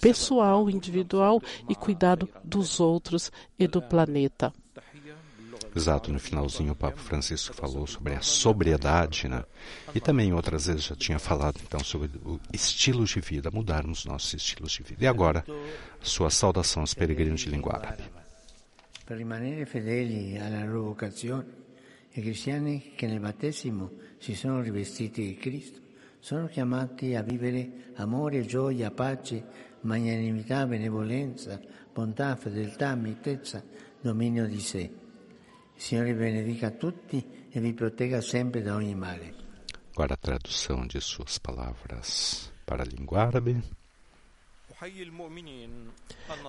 [0.00, 4.52] pessoal, individual e cuidado dos outros e do planeta.
[5.76, 9.44] Exato, no finalzinho o Papa Francisco falou sobre a sobriedade, né?
[9.92, 14.34] E também outras vezes já tinha falado então sobre o estilo de vida, mudarmos nossos
[14.34, 15.04] estilos de vida.
[15.04, 15.44] E agora,
[16.00, 18.04] sua saudação aos peregrinos de língua árabe.
[19.04, 21.44] Per rimanere fedeli alla loro vocazione,
[22.12, 25.80] i cristiani che nel battesimo si sono rivestiti di Cristo
[26.20, 29.44] sono chiamati a vivere amore, gioia, pace,
[29.84, 31.60] magnanimità, benevolenza,
[31.92, 33.62] bontà, fedeltà, mitezza,
[34.00, 34.80] dominio di sé.
[35.76, 39.34] Il Signore benedica tutti e vi protegga sempre da ogni male.
[39.92, 43.83] Agora a tradução de suas palavras para a língua árabe.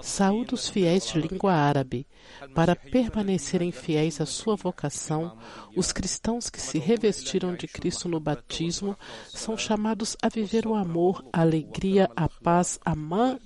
[0.01, 2.05] Saúde os fiéis de língua árabe.
[2.53, 5.37] Para permanecerem fiéis à sua vocação,
[5.75, 8.97] os cristãos que se revestiram de Cristo no batismo
[9.27, 13.39] são chamados a viver o amor, a alegria, a paz, a, ma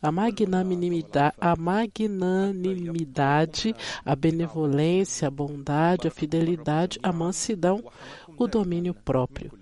[0.00, 7.84] a magnanimidade, a magnanimidade, a benevolência, a bondade, a fidelidade, a mansidão,
[8.36, 9.52] o domínio próprio.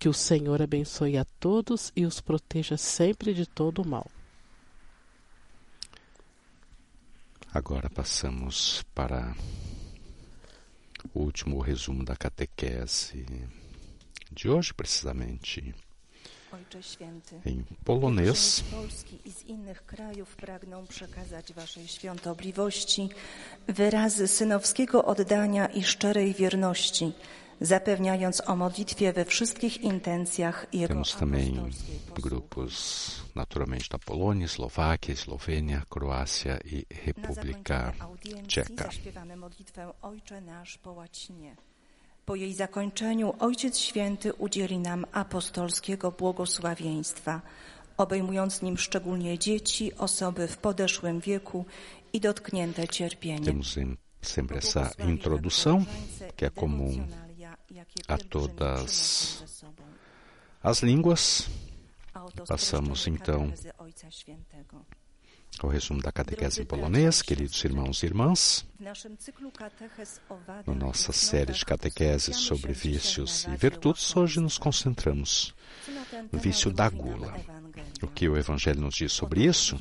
[0.00, 4.10] Que o Senhor abençoe a todos e os proteja sempre de todo o mal.
[7.52, 9.36] Agora passamos para
[11.12, 13.26] o último resumo da catequese
[14.32, 15.74] de hoje, precisamente
[17.44, 18.64] em polonês.
[18.70, 23.08] Polski i z innych krajów pragną przekazać Waszej świątobliwości
[23.68, 27.12] wyrazy synowskiego oddania i szczerej wierności
[27.60, 31.70] zapewniając o modlitwie we wszystkich intencjach Jego Temos também
[32.14, 37.92] grupos, naturalmente, da Polônia, Eslováquia, Eslovênia, Croácia e República
[38.46, 38.84] Tcheca.
[38.84, 41.56] zaśpiewamy modlitwę Ojcze Nasz po łacinie.
[42.26, 47.40] Po jej zakończeniu Ojciec Święty udzieli nam apostolskiego błogosławieństwa,
[47.96, 51.64] obejmując nim szczególnie dzieci, osoby w podeszłym wieku
[52.12, 53.44] i dotknięte cierpieniem.
[53.44, 53.78] Temos
[54.22, 55.86] sempre essa introdução,
[56.36, 57.06] que é comum
[58.08, 59.64] a todas
[60.62, 61.48] as línguas.
[62.46, 63.52] Passamos então
[65.58, 68.66] ao resumo da catequese em polonês, queridos irmãos e irmãs.
[70.66, 75.54] Na nossa série de catequeses sobre vícios e virtudes, hoje nos concentramos
[76.32, 77.34] no vício da gula.
[78.02, 79.78] O que o Evangelho nos diz sobre isso?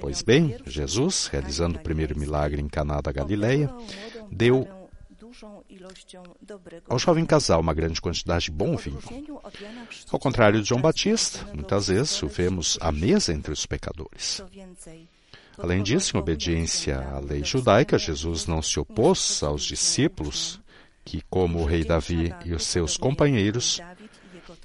[0.00, 3.72] Pois bem, Jesus, realizando o primeiro milagre em Caná da Galileia,
[4.30, 4.81] deu
[6.88, 9.00] ao jovem casal uma grande quantidade de bom vinho.
[10.10, 14.42] Ao contrário de João Batista, muitas vezes o vemos à mesa entre os pecadores.
[15.58, 20.60] Além disso, em obediência à lei judaica, Jesus não se opôs aos discípulos
[21.04, 23.80] que, como o rei Davi e os seus companheiros,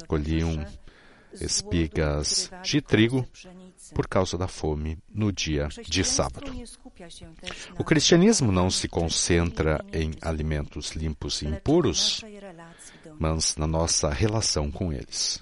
[0.08, 0.66] colhiam
[1.34, 3.28] espigas de trigo
[3.94, 6.52] por causa da fome no dia de sábado.
[7.78, 12.24] O cristianismo não se concentra em alimentos limpos e impuros,
[13.20, 15.40] mas na nossa relação com eles.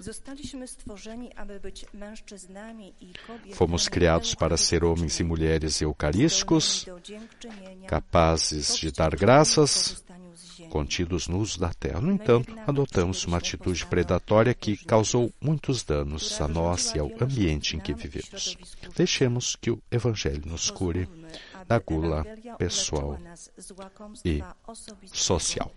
[3.52, 6.86] Fomos criados para ser homens e mulheres eucarísticos,
[7.86, 10.04] capazes de dar graças,
[10.66, 12.00] contidos no uso da terra.
[12.00, 17.76] No entanto, adotamos uma atitude predatória que causou muitos danos a nós e ao ambiente
[17.76, 18.56] em que vivemos.
[18.94, 21.08] Deixemos que o Evangelho nos cure
[21.66, 22.24] da gula
[22.58, 23.18] pessoal
[24.24, 24.42] e
[25.12, 25.72] social.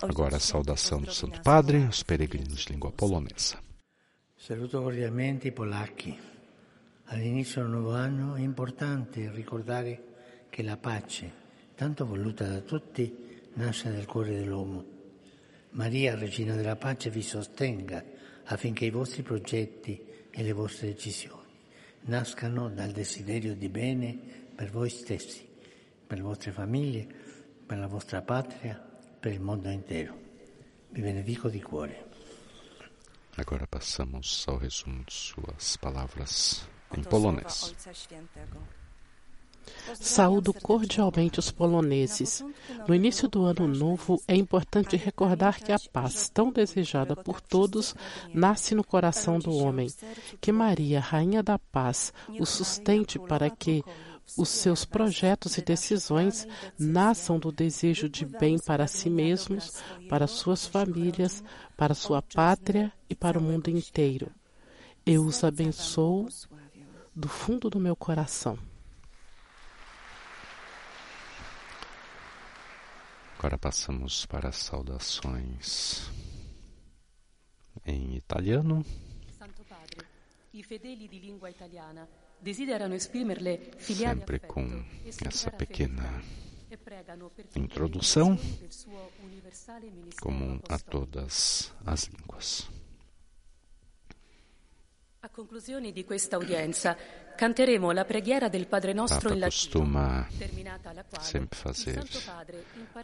[0.00, 3.58] Agora a saudação do Santo Padre, os peregrinos de língua polonesa.
[4.36, 6.18] Saluto cordialmente i polacchi.
[7.06, 10.11] All'inizio del nuovo anno è importante ricordare
[10.52, 11.32] che la pace,
[11.74, 14.84] tanto voluta da tutti, nasce nel cuore dell'uomo.
[15.70, 18.04] Maria, Regina della Pace, vi sostenga
[18.44, 19.98] affinché i vostri progetti
[20.30, 21.40] e le vostre decisioni
[22.00, 24.14] nascano dal desiderio di bene
[24.54, 25.48] per voi stessi,
[26.06, 27.06] per le vostre famiglie,
[27.64, 28.76] per la vostra patria,
[29.18, 30.14] per il mondo intero.
[30.90, 32.10] Vi benedico di cuore.
[33.36, 37.74] Agora passamos ao resumo de suas palavras em polonês.
[39.94, 42.44] Saúdo cordialmente os poloneses.
[42.86, 47.94] No início do ano novo, é importante recordar que a paz, tão desejada por todos,
[48.32, 49.88] nasce no coração do homem.
[50.40, 53.84] Que Maria, Rainha da Paz, o sustente para que
[54.36, 56.46] os seus projetos e decisões
[56.78, 61.42] nasçam do desejo de bem para si mesmos, para suas famílias,
[61.76, 64.30] para sua pátria e para o mundo inteiro.
[65.04, 66.28] Eu os abençoo
[67.14, 68.56] do fundo do meu coração.
[73.42, 76.08] Agora passamos para as saudações
[77.84, 78.86] em italiano.
[79.36, 80.06] Santo Padre,
[80.54, 82.08] i fedeli di lingua italiana
[82.40, 84.84] desiderano esprimerle filiali Sempre com
[85.26, 86.22] essa pequena
[87.56, 88.38] introdução
[90.20, 92.70] comum a todas as línguas.
[95.24, 96.96] A conclusione di questa udienza.
[97.36, 100.28] Canteremo la preghiera del Padre Nostro Papa in costuma
[101.20, 102.02] sempre fazer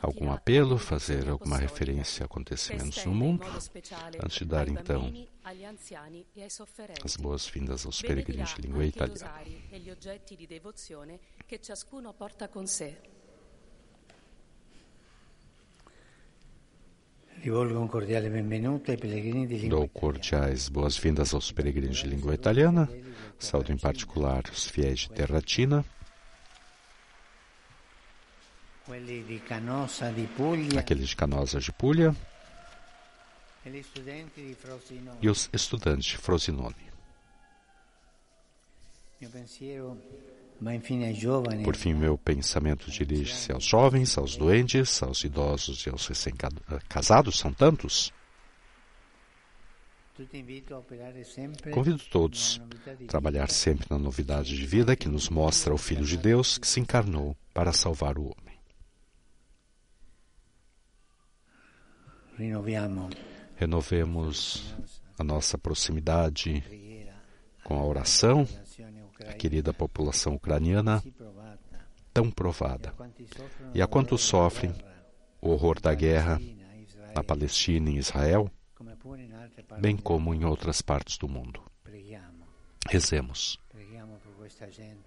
[0.00, 3.46] algum apelo, fazer alguma referência a acontecimentos no mundo,
[4.20, 5.12] antes de dar então
[7.04, 9.28] as boas-vindas aos peregrinos de língua italiana.
[9.30, 13.00] rosari e gli oggetti di devozione che ciascuno porta con sé.
[19.68, 22.88] Dou cordiais boas-vindas aos peregrinos de língua italiana.
[23.38, 25.84] Saúdo em particular os fiéis de Terratina.
[30.78, 32.16] Aqueles de Canosa de Puglia.
[35.20, 36.88] E os estudantes de Frosinone.
[41.64, 47.52] Por fim, meu pensamento dirige-se aos jovens, aos doentes, aos idosos e aos recém-casados, são
[47.52, 48.12] tantos.
[51.72, 56.16] Convido todos a trabalhar sempre na novidade de vida que nos mostra o Filho de
[56.16, 58.58] Deus que se encarnou para salvar o homem.
[63.56, 64.74] Renovemos
[65.16, 66.64] a nossa proximidade
[67.62, 68.46] com a oração
[69.26, 71.02] a querida população ucraniana
[72.12, 72.92] tão provada.
[73.74, 74.74] E a quantos sofrem
[75.40, 76.40] o horror da guerra
[77.14, 78.50] na Palestina e em Israel,
[79.80, 81.62] bem como em outras partes do mundo.
[82.88, 83.58] Rezemos.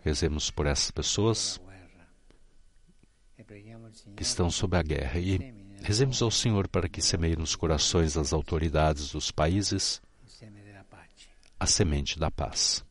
[0.02, 1.60] Rezemos por essas pessoas
[4.16, 5.20] que estão sob a guerra.
[5.20, 5.38] E
[5.82, 10.02] rezemos ao Senhor para que semeie nos corações das autoridades dos países
[11.60, 12.84] a semente da paz.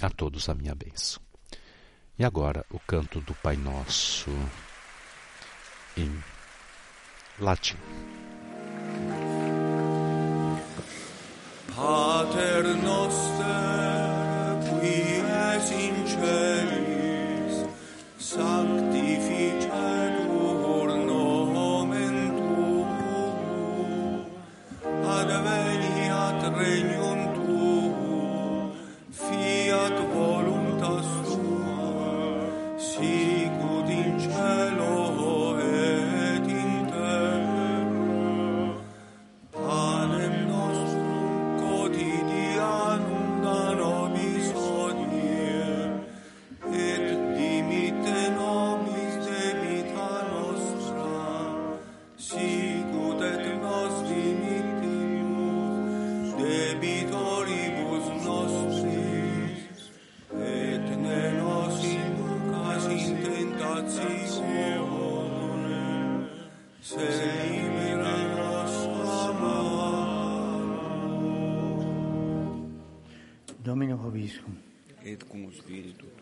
[0.00, 1.20] A todos a minha bênção.
[2.16, 4.30] E agora o canto do Pai Nosso
[5.96, 6.22] em
[7.40, 7.76] latim.
[11.74, 17.66] Pater noster, qui es in celis,
[18.18, 18.97] sanctificetur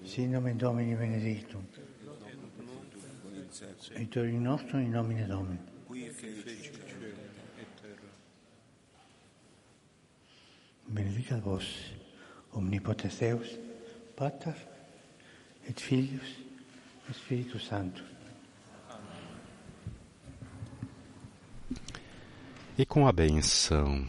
[0.04, 1.64] Sin nomen Domini benedictum.
[3.96, 5.58] Aiutorium nostrum in nomine Domini.
[10.88, 11.64] Benedicat vos,
[12.52, 13.58] omnipotens Deus,
[14.14, 14.54] Pater,
[15.68, 16.36] et Filius,
[17.08, 18.04] et Spiritus Sanctus.
[22.78, 24.06] E com a benção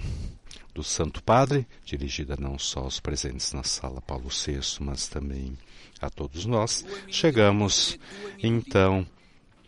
[0.77, 5.57] do Santo Padre, dirigida não só aos presentes na sala Paulo VI, mas também
[5.99, 7.97] a todos nós, chegamos
[8.43, 9.03] então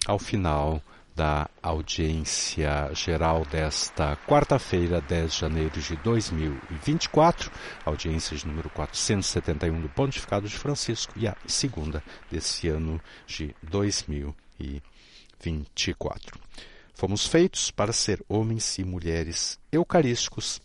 [0.05, 0.79] ao final
[1.15, 7.49] da audiência geral desta quarta-feira, 10 de janeiro de 2024,
[7.83, 16.39] audiência de número 471 do Pontificado de Francisco e a segunda desse ano de 2024.
[16.99, 20.59] Fomos feitos para ser homens e mulheres eucarísticos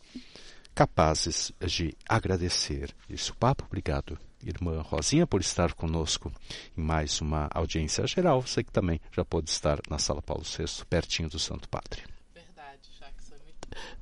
[0.75, 2.95] capazes de agradecer.
[3.09, 4.19] Isso, Papa, obrigado.
[4.43, 6.31] Irmã Rosinha, por estar conosco
[6.77, 8.43] em mais uma audiência geral.
[8.43, 12.14] Você que também já pode estar na Sala Paulo VI, pertinho do Santo Padre.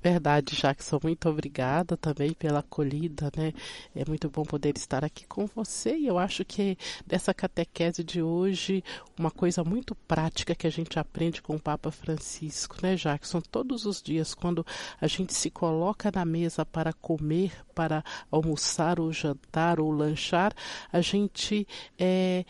[0.03, 3.53] Verdade, Jackson, muito obrigada também pela acolhida, né?
[3.95, 8.23] É muito bom poder estar aqui com você e eu acho que dessa catequese de
[8.23, 8.83] hoje,
[9.19, 13.41] uma coisa muito prática que a gente aprende com o Papa Francisco, né, Jackson?
[13.41, 14.65] Todos os dias, quando
[15.01, 20.53] a gente se coloca na mesa para comer, para almoçar ou jantar ou lanchar,
[20.93, 21.67] a gente
[21.99, 22.45] é,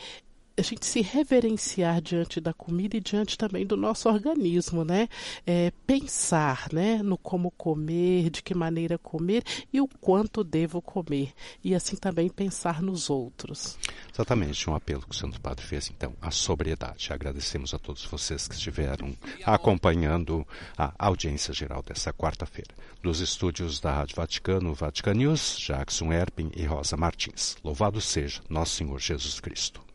[0.56, 5.08] a gente se reverenciar diante da comida e diante também do nosso organismo, né?
[5.46, 9.42] É, pensar, né, no como comer, de que maneira comer
[9.72, 11.32] e o quanto devo comer
[11.64, 13.78] e assim também pensar nos outros.
[14.12, 17.12] Exatamente, um apelo que o Santo Padre fez, então, a sobriedade.
[17.12, 20.46] Agradecemos a todos vocês que estiveram acompanhando
[20.76, 22.74] a audiência geral dessa quarta-feira.
[23.02, 27.56] Dos estúdios da Rádio Vaticano, Vatican News, Jackson Erpin e Rosa Martins.
[27.64, 29.91] Louvado seja Nosso Senhor Jesus Cristo.